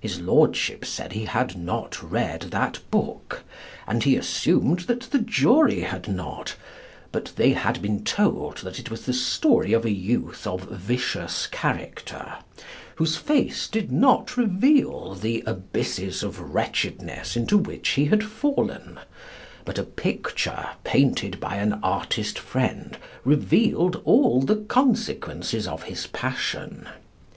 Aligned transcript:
His 0.00 0.20
lordship 0.20 0.84
said 0.84 1.12
he 1.12 1.26
had 1.26 1.56
not 1.56 2.02
read 2.02 2.48
that 2.50 2.80
book, 2.90 3.44
and 3.86 4.02
he 4.02 4.16
assumed 4.16 4.80
that 4.80 5.02
the 5.02 5.20
jury 5.20 5.82
had 5.82 6.08
not, 6.08 6.56
but 7.12 7.30
they 7.36 7.50
had 7.52 7.80
been 7.80 8.02
told 8.02 8.66
it 8.66 8.90
was 8.90 9.06
the 9.06 9.12
story 9.12 9.72
of 9.72 9.84
a 9.84 9.92
youth 9.92 10.44
of 10.44 10.62
vicious 10.64 11.46
character, 11.46 12.34
whose 12.96 13.16
face 13.16 13.68
did 13.68 13.92
not 13.92 14.36
reveal 14.36 15.14
the 15.14 15.44
abysses 15.46 16.24
of 16.24 16.52
wretchedness 16.52 17.36
into 17.36 17.56
which 17.56 17.90
he 17.90 18.06
had 18.06 18.24
fallen, 18.24 18.98
but 19.64 19.78
a 19.78 19.84
picture 19.84 20.66
painted 20.82 21.38
by 21.38 21.54
an 21.58 21.74
artist 21.74 22.40
friend 22.40 22.98
revealed 23.24 24.02
all 24.04 24.40
the 24.42 24.56
consequences 24.56 25.68
of 25.68 25.84
his 25.84 26.08
passion. 26.08 26.88